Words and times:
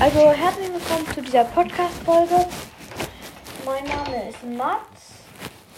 Also 0.00 0.32
herzlich 0.32 0.72
willkommen 0.72 1.06
zu 1.14 1.20
dieser 1.20 1.44
Podcast-Folge. 1.44 2.46
Mein 3.66 3.84
Name 3.84 4.30
ist 4.30 4.42
Mats 4.44 5.12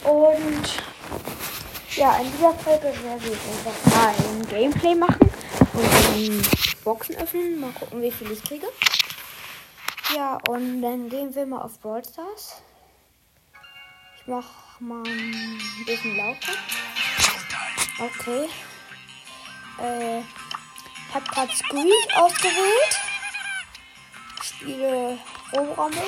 und 0.04 1.96
ja, 1.96 2.18
in 2.18 2.30
dieser 2.30 2.54
Folge 2.54 2.94
werde 3.02 3.26
ich 3.26 3.32
einfach 3.32 3.96
mal 3.96 4.14
ein 4.14 4.46
Gameplay 4.46 4.94
machen 4.94 5.28
und 5.72 6.84
Boxen 6.84 7.16
öffnen. 7.16 7.58
Mal 7.58 7.72
gucken, 7.72 8.00
wie 8.00 8.12
viel 8.12 8.30
ich 8.30 8.44
kriege. 8.44 8.68
Ja, 10.14 10.38
und 10.48 10.82
dann 10.82 11.08
gehen 11.08 11.34
wir 11.34 11.44
mal 11.44 11.62
auf 11.62 11.80
Brawl 11.80 12.04
Stars. 12.04 12.62
Ich 14.18 14.26
mach 14.28 14.78
mal 14.78 15.02
ein 15.04 15.84
bisschen 15.84 16.16
lauter. 16.16 16.52
Okay. 17.98 18.48
Äh, 19.80 20.20
ich 20.20 21.12
habe 21.12 21.24
gerade 21.28 21.52
Squeak 21.56 22.16
ausgewählt. 22.16 23.11
Spiele 24.62 25.18
Roborammel. 25.52 25.98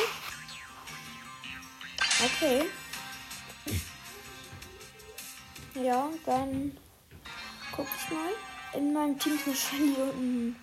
Okay. 2.25 2.71
Ja, 5.75 6.09
dann 6.25 6.79
guck 7.75 7.89
ich 7.97 8.11
mal. 8.13 8.31
In 8.75 8.93
meinem 8.93 9.19
Team 9.19 9.35
ist 9.35 9.47
eine 9.47 9.57
Shelly 9.57 9.97
ein 9.97 10.57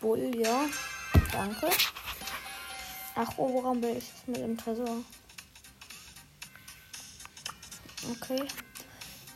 Bull, 0.00 0.32
ja. 0.36 0.66
Danke. 1.30 1.68
Ach, 3.14 3.38
Oberrampel 3.38 3.96
ist 3.96 4.12
es 4.16 4.26
mit 4.26 4.38
dem 4.38 4.58
Tresor. 4.58 5.04
Okay. 8.10 8.42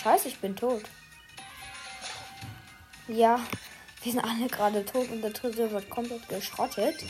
Scheiße, 0.00 0.28
ich 0.28 0.38
bin 0.38 0.54
tot. 0.54 0.84
Ja, 3.06 3.38
wir 4.02 4.12
sind 4.12 4.24
alle 4.24 4.46
gerade 4.46 4.82
tot 4.82 5.10
und 5.10 5.20
der 5.20 5.32
Tresor 5.32 5.70
wird 5.70 5.90
komplett 5.90 6.26
geschrottet. 6.26 7.04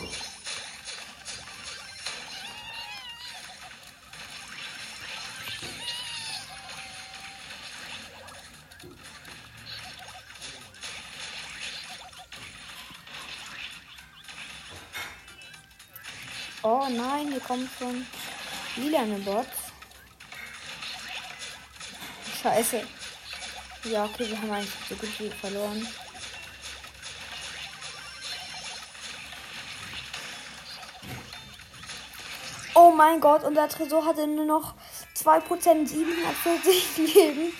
Oh 16.64 16.88
nein, 16.90 17.28
hier 17.28 17.40
kommen 17.40 17.70
schon 17.78 18.04
lilane 18.76 19.18
Bots. 19.20 19.48
Scheiße. 22.42 22.84
Ja, 23.84 24.06
okay, 24.06 24.26
wir 24.30 24.40
haben 24.40 24.50
eigentlich 24.50 24.72
so 24.88 24.94
gut 24.94 25.20
wie 25.20 25.28
verloren. 25.28 25.86
Oh 32.74 32.90
mein 32.90 33.20
Gott, 33.20 33.44
unser 33.44 33.68
Tresor 33.68 34.06
hatte 34.06 34.26
nur 34.26 34.46
noch 34.46 34.74
2%, 35.16 35.86
740 35.86 36.96
Leben. 37.14 37.52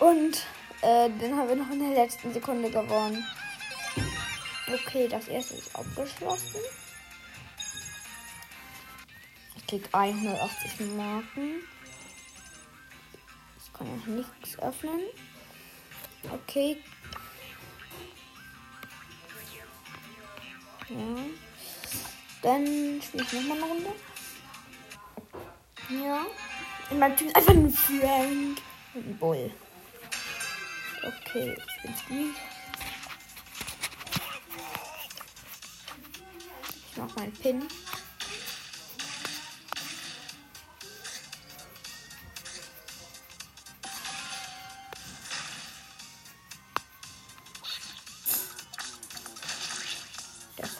Und 0.00 0.44
äh, 0.82 1.08
den 1.08 1.36
haben 1.36 1.48
wir 1.48 1.56
noch 1.56 1.70
in 1.70 1.78
der 1.78 2.04
letzten 2.04 2.32
Sekunde 2.32 2.68
gewonnen. 2.68 3.24
Okay, 4.66 5.06
das 5.06 5.28
erste 5.28 5.54
ist 5.54 5.74
abgeschlossen. 5.76 6.60
Ich 9.56 9.66
krieg 9.68 9.88
180 9.92 10.80
Marken. 10.96 11.62
Ich 13.64 13.72
kann 13.72 13.86
auch 13.86 14.06
nichts 14.06 14.58
öffnen. 14.58 15.00
Okay. 16.28 16.76
Ja. 20.88 20.96
Dann 22.42 23.00
spiele 23.02 23.24
ich 23.24 23.32
nochmal 23.32 23.58
eine 23.58 23.66
Runde. 23.66 23.90
Ja. 25.90 26.26
In 26.90 26.98
meinem 26.98 27.16
Team 27.16 27.28
ist 27.28 27.36
einfach 27.36 27.54
ein 27.54 27.70
Frank 27.70 28.58
ein 28.94 29.18
Bull. 29.18 29.50
Okay, 31.02 31.56
ich 31.56 31.82
bin 31.82 31.96
Squeak. 31.96 32.34
Ich 36.90 36.96
mach 36.96 37.16
meinen 37.16 37.32
Pin. 37.32 37.62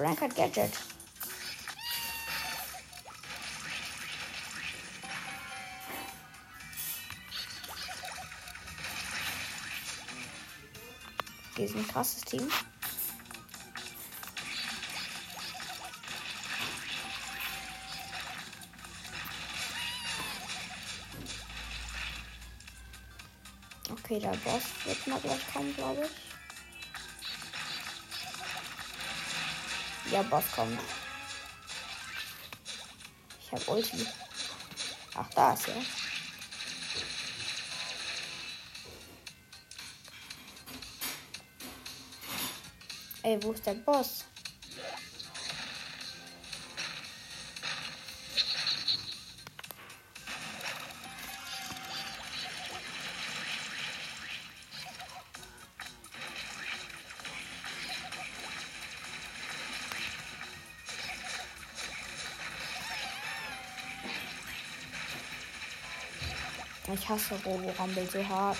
Frank 0.00 0.34
Gadget. 0.34 0.72
Die 11.58 11.66
sind 11.66 11.80
ein 11.80 11.88
krasses 11.88 12.22
Team. 12.22 12.50
Okay, 23.90 24.18
der 24.18 24.30
Boss 24.30 24.62
wird 24.86 25.06
mal 25.06 25.20
gleich 25.20 25.52
kommen, 25.52 25.76
glaube 25.76 26.06
ich. 26.06 26.29
Ja, 30.10 30.22
Boss 30.22 30.44
kommt. 30.56 30.80
Ich 33.40 33.52
habe 33.52 33.70
Ulti. 33.70 34.06
Ach, 35.14 35.28
da 35.34 35.52
ist 35.52 35.68
er. 35.68 35.82
Ey, 43.22 43.42
wo 43.42 43.52
ist 43.52 43.64
der 43.64 43.74
Boss? 43.74 44.24
hasse 67.10 67.34
Roborumble 67.44 68.08
so 68.08 68.26
hart. 68.28 68.56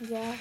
Ja. 0.00 0.34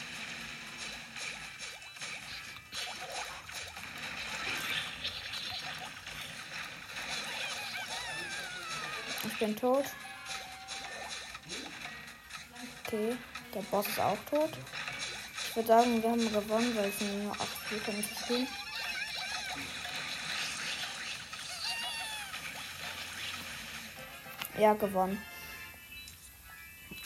Ich 9.26 9.40
bin 9.40 9.56
tot. 9.56 9.86
Okay, 12.86 13.18
der 13.54 13.62
Boss 13.62 13.88
ist 13.88 14.00
auch 14.00 14.18
tot. 14.30 14.52
Ich 15.50 15.56
würde 15.56 15.68
sagen, 15.68 16.04
wir 16.04 16.12
haben 16.12 16.32
gewonnen, 16.32 16.76
weil 16.76 16.90
es 16.90 17.02
nur 17.02 17.32
8 17.32 17.48
Spiele 17.66 17.98
nicht 17.98 18.20
spielen. 18.20 18.48
Ja, 24.58 24.74
gewonnen. 24.74 25.22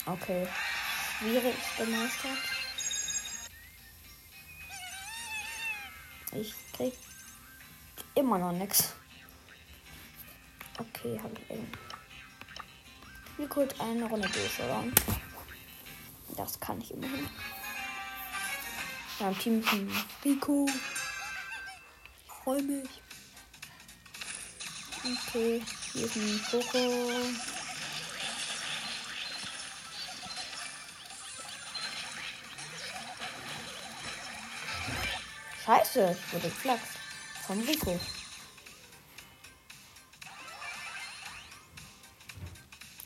Okay. 0.06 0.48
Schwierig 1.18 1.56
gemeistert. 1.78 2.40
Ich 6.34 6.54
krieg 6.72 6.94
immer 8.16 8.38
noch 8.38 8.54
nichts. 8.54 8.94
Okay, 10.78 11.20
habe 11.22 11.34
ich 11.34 11.50
irgendwie. 11.50 11.78
Wie 13.38 13.48
kurz 13.48 13.80
eine 13.80 14.06
Runde 14.06 14.30
durch, 14.30 14.60
oder? 14.60 14.84
Das 16.38 16.60
kann 16.60 16.80
ich 16.80 16.92
immerhin. 16.92 17.30
Mein 19.20 19.38
Team 19.38 19.64
ein 19.72 20.06
Rico. 20.24 20.68
Ich 22.26 22.32
freue 22.44 22.64
mich. 22.64 22.90
Okay, 25.04 25.62
hier 25.94 26.06
ist 26.06 26.16
ein 26.16 26.42
Coco. 26.50 27.12
Scheiße, 35.66 36.18
ich 36.18 36.34
wurde 36.34 36.50
geflaxt. 36.50 36.98
Vom 37.46 37.60
Rico. 37.62 38.00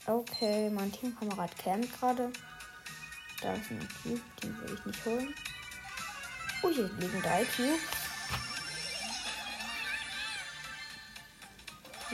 Okay, 0.07 0.69
mein 0.69 0.91
Teamkamerad 0.91 1.57
campt 1.57 1.99
gerade. 1.99 2.31
Da 3.41 3.53
ist 3.53 3.71
ein 3.71 3.87
Cube, 4.03 4.21
den 4.41 4.61
will 4.61 4.75
ich 4.75 4.85
nicht 4.85 5.05
holen. 5.05 5.35
Oh, 6.61 6.69
hier 6.69 6.87
liegen 6.99 7.21
drei 7.21 7.43
Cubes. 7.45 8.04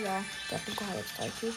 Ja, 0.03 0.23
der 0.49 0.67
Rico 0.67 0.85
hat 0.85 0.95
jetzt 0.95 1.17
drei 1.17 1.29
Cubes. 1.29 1.55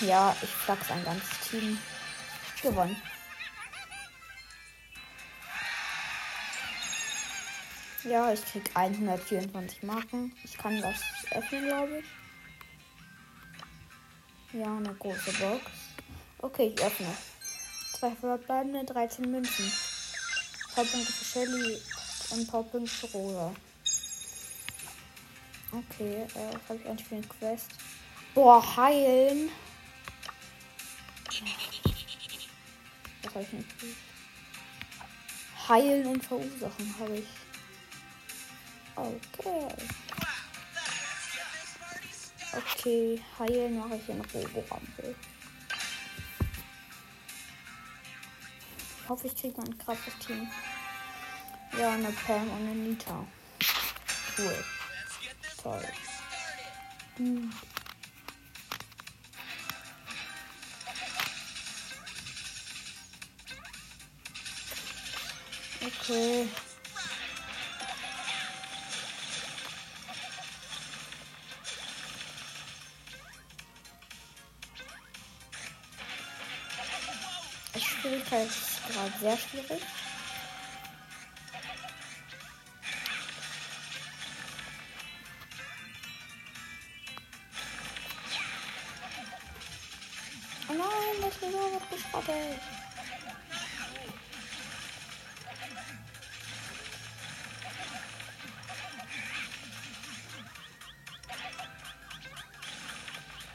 Ja, 0.00 0.36
ich 0.42 0.48
flachs 0.48 0.90
ein 0.90 1.04
ganzes 1.04 1.48
Team. 1.48 1.78
Gewonnen. 2.62 2.96
Ja, 8.04 8.32
ich 8.32 8.44
krieg 8.44 8.70
124 8.74 9.82
Marken. 9.82 10.34
Ich 10.42 10.56
kann 10.56 10.80
das 10.80 11.00
öffnen, 11.30 11.66
glaube 11.66 11.98
ich. 11.98 12.06
Ja, 14.52 14.76
eine 14.76 14.94
große 14.94 15.32
Box. 15.32 15.62
Okay, 16.38 16.72
ich 16.74 16.82
öffne. 16.82 17.16
Zwei 17.92 18.10
verbleibende, 18.12 18.84
13 18.84 19.30
Münzen. 19.30 19.72
Powerpunkte 20.76 21.10
für 21.10 21.24
Shelly 21.24 21.80
und 22.32 22.88
für 22.88 23.06
Rosa. 23.08 23.54
Okay, 25.72 26.26
äh, 26.34 26.54
habe 26.68 26.78
ich 26.78 26.86
eigentlich 26.88 27.06
für 27.06 27.16
eine 27.16 27.26
Quest? 27.26 27.70
Boah, 28.34 28.76
heilen. 28.76 29.50
Was 33.22 33.34
habe 33.34 33.42
ich 33.42 33.52
nicht? 33.52 33.68
Heilen 35.68 36.06
und 36.06 36.24
verursachen 36.24 36.94
habe 36.98 37.18
ich. 37.18 37.26
Okay. 38.94 39.68
Okay, 42.52 43.20
heilen 43.38 43.78
mache 43.78 43.96
ich 43.96 44.08
in 44.08 44.20
Roborampel. 44.20 45.14
Ich 49.02 49.08
hoffe, 49.08 49.26
ich 49.26 49.36
kriege 49.36 49.60
mein 49.60 49.76
krasses 49.78 50.16
Team. 50.24 50.48
Ja, 51.72 51.92
eine 51.92 52.10
Pam 52.12 52.50
und 52.50 52.56
eine 52.56 52.74
Nita. 52.74 53.26
Cool. 54.38 54.64
Toll. 55.62 55.82
Hm. 57.16 57.52
Okay. 65.82 66.48
Die 77.74 77.80
Schwierigkeit 77.80 78.46
ist 78.46 78.86
gerade 78.88 79.12
sehr 79.20 79.36
schwierig. 79.36 79.82
Nein, 91.26 91.32
das 91.40 91.48
Video 91.48 91.72
wird 91.72 91.90
geschrottet. 91.90 92.60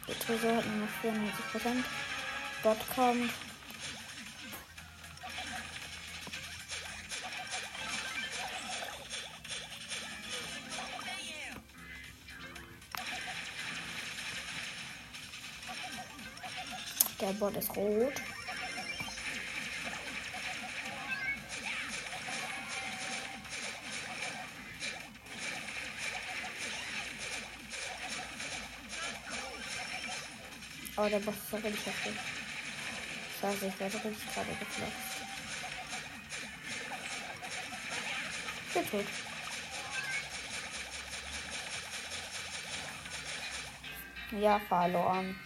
Der 0.07 0.19
Tresor 0.19 0.55
hat 0.57 0.65
nur 0.65 0.77
noch 0.77 1.63
94%. 1.63 1.83
Bot 2.63 2.77
kommt. 2.95 3.31
Bot 17.41 17.57
ist 17.57 17.75
rot. 17.75 18.13
Oh, 30.97 31.09
der 31.09 31.17
Boss 31.17 31.33
ist 31.33 31.51
doch 31.51 31.63
richtig 31.63 31.83
heftig. 31.87 32.13
Scheiße, 33.41 33.65
ich 33.65 33.79
werde 33.79 33.95
richtig 33.95 34.33
gerade 34.35 34.49
geflogen. 34.59 34.93
Ich 38.67 38.73
bin 38.73 38.91
tot. 38.91 39.05
Ja, 44.39 44.59
verloren. 44.59 45.39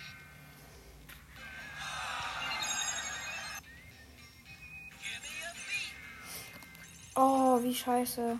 Scheiße. 7.75 8.37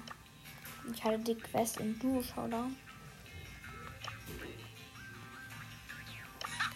Ich 0.94 1.04
hatte 1.04 1.20
die 1.20 1.36
Quest 1.36 1.80
in 1.80 1.98
Duo 2.00 2.22
Showdown. 2.22 2.76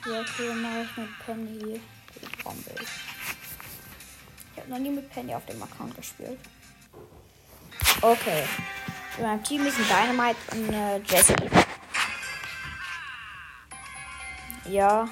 Ja, 0.05 0.21
okay, 0.21 0.53
mache 0.53 0.81
ich 0.83 0.97
mit 0.97 1.19
Penny 1.25 1.81
die 2.15 2.43
Bombe. 2.43 2.75
Ich 4.53 4.59
habe 4.59 4.69
noch 4.69 4.79
nie 4.79 4.89
mit 4.89 5.09
Penny 5.09 5.33
auf 5.35 5.45
dem 5.45 5.61
Account 5.61 5.95
gespielt. 5.95 6.39
Okay. 8.01 8.43
In 9.17 9.23
meinem 9.23 9.43
Team 9.43 9.65
ist 9.65 9.77
ein 9.77 9.85
Dynamite 9.85 10.37
und 10.51 10.69
eine 10.69 11.01
Jessie. 11.05 11.35
Ja. 14.69 15.09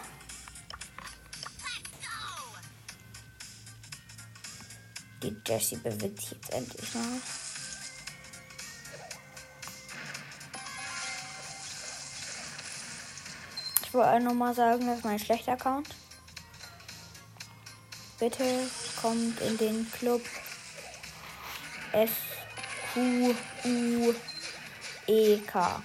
Die 5.24 5.36
Jessie 5.46 5.78
bewegt 5.78 6.22
sich 6.22 6.32
jetzt 6.32 6.52
endlich 6.52 6.94
mal. 6.94 7.22
Ich 13.84 13.94
wollte 13.94 14.24
nur 14.24 14.34
mal 14.34 14.54
sagen, 14.54 14.86
das 14.86 15.00
ist 15.00 15.06
mein 15.06 15.18
schlechter 15.18 15.54
Account. 15.54 15.90
Bitte 18.20 18.70
kommt 19.02 19.40
in 19.42 19.58
den 19.58 19.92
Club 19.92 20.22
S 21.94 22.12
Q 22.94 23.34
U 23.66 24.14
E 25.08 25.38
K. 25.40 25.82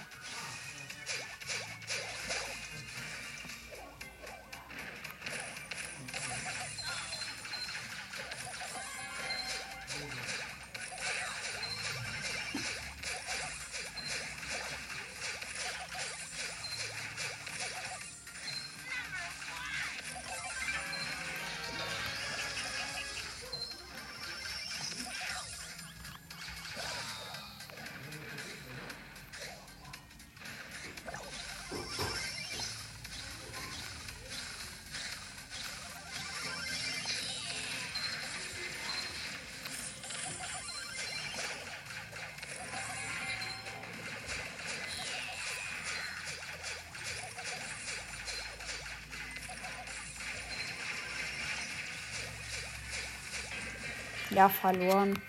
Ja, 54.33 54.49
verloren. 54.49 55.19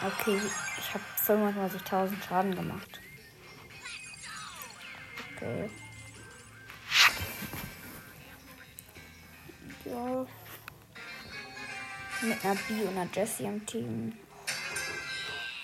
Okay, 0.00 0.40
ich 0.78 0.94
habe 0.94 1.52
25.000 1.52 2.14
Schaden 2.26 2.54
gemacht. 2.54 3.00
Okay. 5.36 5.70
Ja. 9.84 10.26
Mit 12.22 12.44
einer 12.44 12.54
B 12.54 12.82
und 12.82 12.96
einer 12.96 13.08
Jessie 13.12 13.44
im 13.44 13.64
Team. 13.66 14.18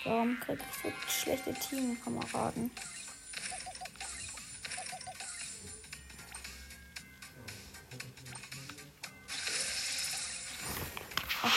Warum 0.03 0.39
krieg 0.39 0.59
ich 0.59 0.77
so 0.83 0.91
schlechte 1.07 1.53
Teamkameraden? 1.53 2.69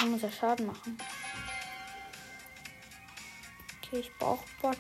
Ach, 0.09 0.13
muss 0.13 0.23
er 0.23 0.33
Schaden 0.33 0.67
machen. 0.67 0.97
Okay, 3.83 4.01
ich 4.01 4.11
brauche 4.19 4.45
Bots. 4.63 4.79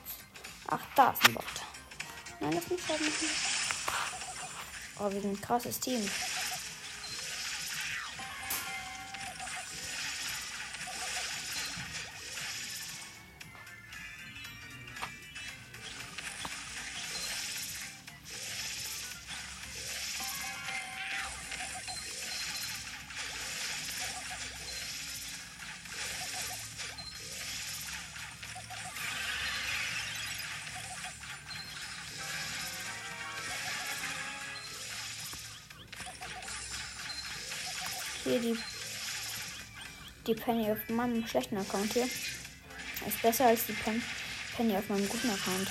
Ach, 0.68 0.80
da 0.96 1.10
ist 1.10 1.24
ein 1.26 1.34
Bot. 1.34 1.44
Nein, 2.40 2.52
das 2.52 2.68
muss 2.68 2.80
Schaden 2.80 3.06
machen. 3.06 3.28
Oh, 4.98 5.12
wir 5.12 5.20
sind 5.20 5.32
ein 5.32 5.40
krasses 5.40 5.80
Team. 5.80 6.00
Hier 38.28 38.40
die, 38.40 38.58
die 40.26 40.34
Penny 40.34 40.70
auf 40.70 40.86
meinem 40.90 41.26
schlechten 41.26 41.56
Account 41.56 41.94
hier. 41.94 42.04
Ist 42.04 43.22
besser 43.22 43.46
als 43.46 43.64
die 43.64 43.72
Pen 43.72 44.02
Penny 44.54 44.76
auf 44.76 44.86
meinem 44.90 45.08
guten 45.08 45.30
Account. 45.30 45.70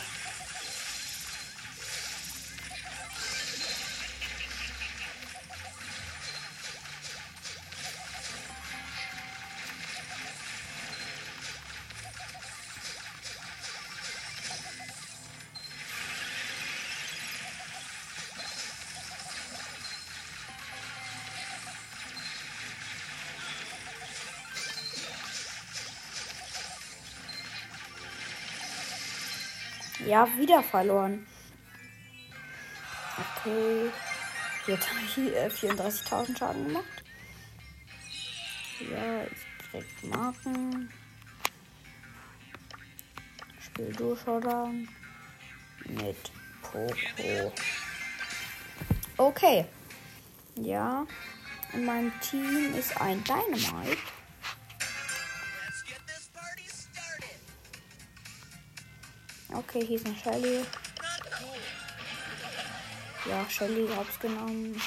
Ja, 30.07 30.25
wieder 30.37 30.63
verloren. 30.63 31.27
Okay. 33.17 33.91
Jetzt 34.67 34.89
habe 34.89 34.99
ich 35.05 35.17
äh, 35.17 35.47
34.000 35.47 36.37
Schaden 36.37 36.67
gemacht. 36.67 37.03
Ja, 38.89 39.23
jetzt 39.23 39.45
direkt 39.73 40.03
Marken. 40.05 40.89
Spiel 43.59 43.91
Durchschaudern. 43.93 44.87
Mit 45.85 46.31
Poco. 46.61 47.53
Okay. 49.17 49.65
Ja. 50.55 51.05
In 51.73 51.83
meinem 51.83 52.13
Team 52.21 52.73
ist 52.75 52.99
ein 53.01 53.21
Dynamite. 53.25 53.97
Okay, 59.57 59.83
hier 59.83 59.95
ist 59.97 60.05
eine 60.05 60.15
Shelly. 60.15 60.63
Ja, 63.27 63.49
Shelly 63.49 63.87
hab's 63.95 64.19
genommen. 64.19 64.79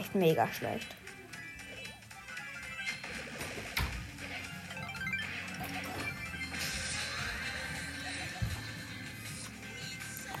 Echt 0.00 0.14
mega 0.14 0.48
schlecht. 0.48 0.94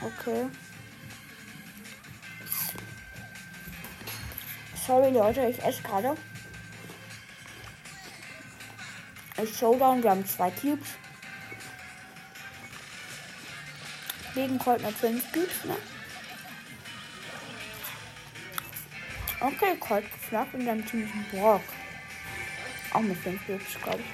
Okay. 0.02 0.46
Sorry 4.86 5.10
Leute, 5.10 5.46
ich 5.46 5.62
esse 5.62 5.82
gerade. 5.82 6.16
Ist 9.42 9.58
Showdown, 9.58 10.02
wir 10.02 10.10
haben 10.10 10.26
zwei 10.26 10.50
Cubes. 10.50 10.88
Gegen 14.34 14.58
Colt 14.58 14.82
mit 14.82 14.94
fünf 14.94 15.30
ne? 15.64 15.76
Okay, 19.40 19.74
Colt 19.80 20.04
geflaggt 20.12 20.54
deinem 20.66 20.84
Team 20.84 21.02
ist 21.02 21.14
ein 21.14 21.26
Brock. 21.30 21.62
Auch 22.92 23.00
mit 23.00 23.16
5 23.16 23.46
Cubes, 23.46 23.80
glaube 23.82 24.00
ich. 24.00 24.06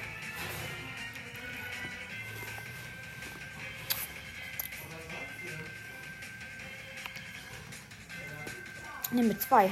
Ne, 9.11 9.23
mit 9.23 9.41
zwei. 9.41 9.71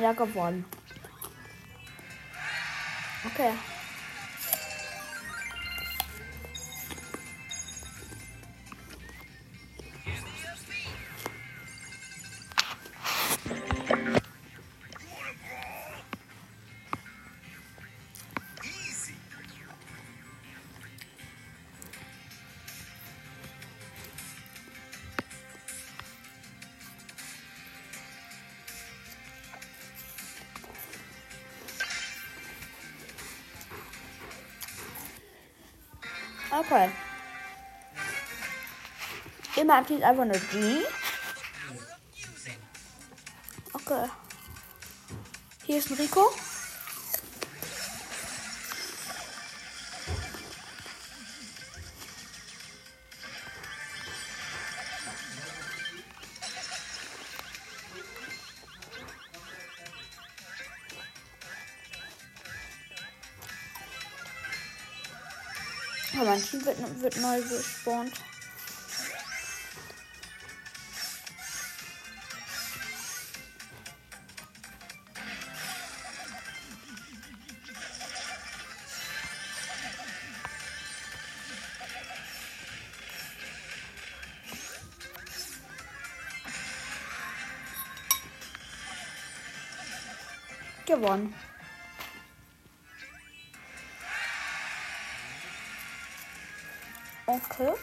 Ja, 0.00 0.12
gewonnen. 0.12 0.64
Okay. 3.24 3.52
Immer 39.68 39.80
aktiv 39.80 40.02
einfach 40.02 40.22
eine 40.22 40.32
G. 40.32 40.78
Okay. 43.74 44.08
Ein 45.68 45.94
Rico. 45.98 46.32
Aber 66.14 66.24
mein 66.24 66.42
Team 66.42 66.64
wird, 66.64 67.02
wird 67.02 67.16
neu 67.18 67.42
gespawnt. 67.42 68.14
Gewonnen. 90.88 91.34
Okay. 97.26 97.74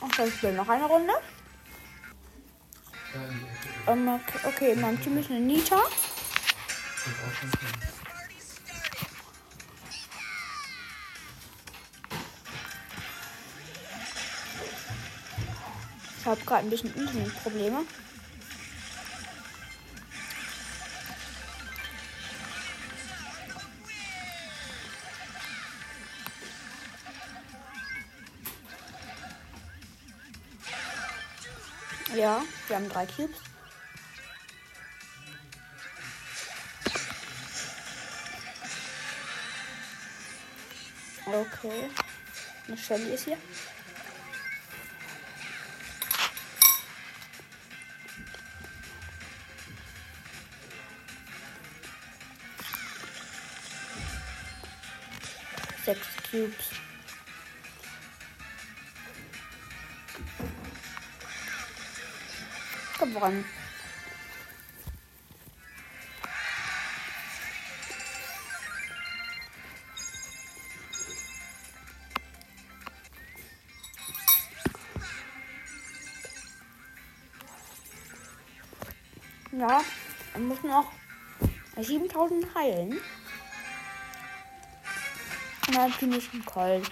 Okay, 0.00 0.28
ich 0.28 0.42
will 0.44 0.52
noch 0.52 0.68
eine 0.68 0.84
Runde. 0.84 1.12
Ähm, 3.88 4.08
okay, 4.08 4.38
okay, 4.44 4.72
in 4.72 4.80
meinem 4.80 5.02
Team 5.02 5.18
ist 5.18 5.30
eine 5.30 5.40
Nita. 5.40 5.82
Ich 16.18 16.26
habe 16.26 16.40
gerade 16.44 16.66
ein 16.66 16.70
bisschen 16.70 16.92
Internetprobleme. 16.96 17.84
Ja, 32.16 32.42
wir 32.66 32.76
haben 32.76 32.88
drei 32.88 33.06
Cubes. 33.06 33.45
Okay. 41.62 41.90
Eine 42.68 42.76
Shelly 42.76 43.14
ist 43.14 43.24
hier. 43.24 43.38
Sechs 55.84 56.06
Cubes. 56.30 56.70
Gewonnen. 62.98 63.44
Müssen 80.46 80.68
noch 80.68 80.92
7000 81.78 82.54
heilen. 82.54 83.00
Und 85.66 85.74
dann 85.74 85.92
finde 85.92 86.18
ich 86.18 86.32
einen 86.32 86.44
Colt. 86.44 86.90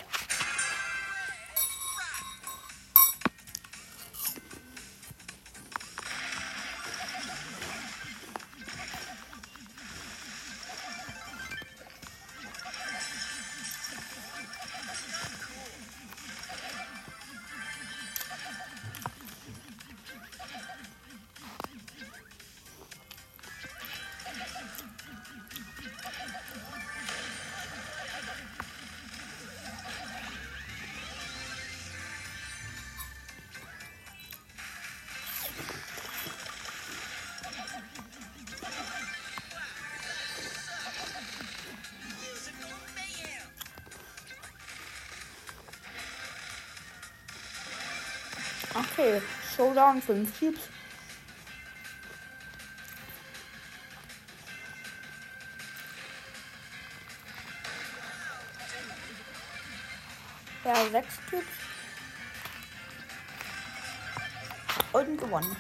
Okay, 48.93 49.21
Showdown 49.57 50.01
5 50.01 50.39
Cubes. 50.39 50.69
Ja, 60.65 60.75
6 60.91 61.07
Cubes. 61.31 61.45
Und 64.93 65.19
gewonnen. 65.19 65.57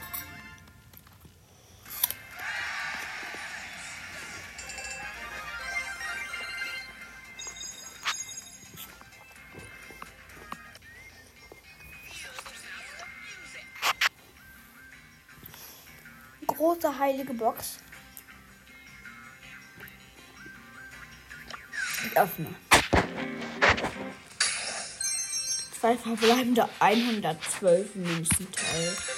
Große 16.85 16.99
heilige 16.99 17.33
Box. 17.33 17.79
Ich 22.07 22.18
öffne. 22.18 22.55
Zwei 25.81 25.97
verbleibende 25.97 26.68
112 26.81 27.94
Münzen. 27.94 28.49
Toll. 28.53 29.13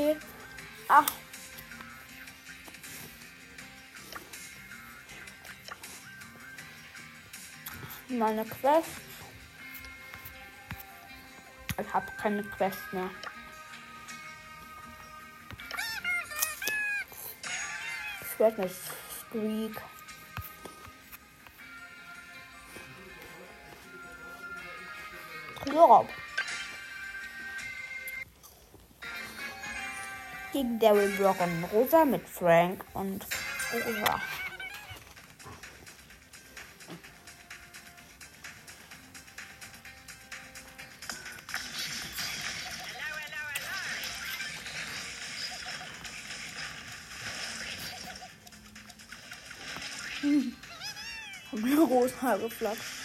Okay. 0.00 0.16
Ach. 0.88 1.06
Meine 8.08 8.44
Quest. 8.46 8.88
Ich 11.78 11.94
habe 11.94 12.06
keine 12.16 12.42
Quest 12.42 12.78
mehr. 12.92 13.10
Ich 18.22 18.38
werde 18.38 18.62
mit 18.62 18.72
Squeak. 18.72 19.80
Tresor. 25.62 26.08
Gegen 30.52 30.78
Daryl 30.78 31.10
Brock 31.16 31.36
und 31.40 31.64
Rosa 31.72 32.04
mit 32.04 32.28
Frank 32.28 32.84
und 32.94 33.26
Rosa. 33.72 34.20
Hm. 50.22 50.54
Hab 51.50 52.99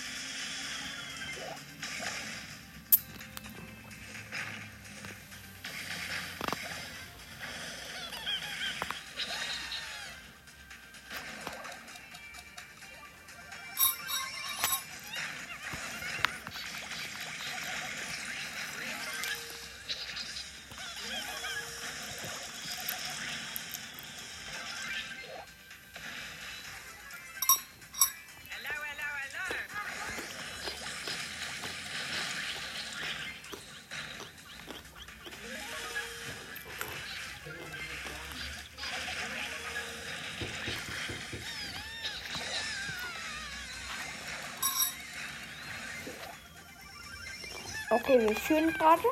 Okay, 47.95 48.19
wir 48.19 48.35
führen 48.35 48.73
gerade. 48.73 49.07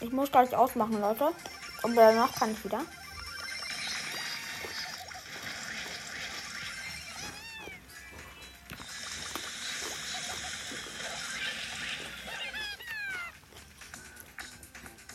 Ich 0.00 0.12
muss 0.12 0.30
gleich 0.30 0.54
ausmachen, 0.54 1.00
Leute. 1.00 1.32
Und 1.82 1.94
danach 1.96 2.34
kann 2.34 2.52
ich 2.52 2.62
wieder. 2.62 2.82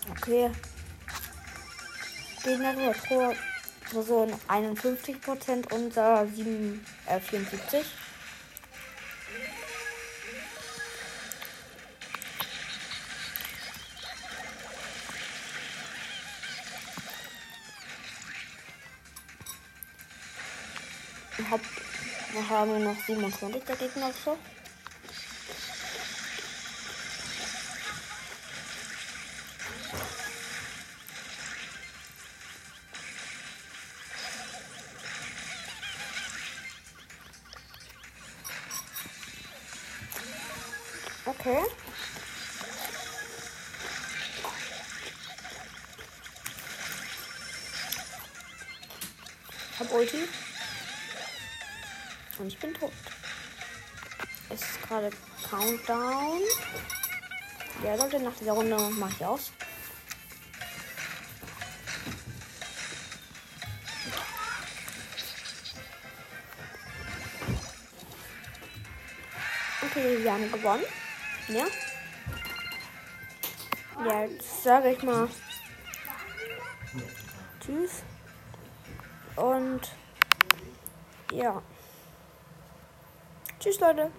Okay. 0.10 0.50
Gegner 2.44 2.94
Tor 3.08 3.36
so 3.92 4.28
51 4.48 5.22
Prozent, 5.22 5.72
unser 5.72 6.26
7, 6.26 6.84
äh, 7.06 7.20
74. 7.20 7.86
wir 22.54 22.60
haben 22.60 22.84
noch 22.84 22.96
27 23.08 23.64
der 23.64 23.76
Gegner 23.76 24.12
so. 24.24 24.38
Okay. 41.26 41.64
Ich 49.72 49.80
hab 49.80 49.92
Ulti. 49.92 50.43
Und 52.40 52.48
ich 52.48 52.58
bin 52.58 52.74
tot. 52.74 52.92
Es 54.50 54.62
ist 54.62 54.82
gerade 54.82 55.10
Countdown. 55.50 56.42
Ja, 57.84 57.96
Leute, 57.96 58.20
nach 58.20 58.34
dieser 58.36 58.54
Runde 58.54 58.78
mache 58.78 59.14
ich 59.14 59.26
aus. 59.26 59.52
Okay, 69.82 70.24
wir 70.24 70.34
haben 70.34 70.52
gewonnen. 70.52 70.84
Ja. 71.48 71.66
Jetzt 74.28 74.64
sage 74.64 74.92
ich 74.92 75.04
mal 75.04 75.30
Tschüss. 77.60 78.04
Und 79.36 79.82
ja. 81.32 81.62
Tschüss, 83.64 83.80
Leute. 83.80 84.12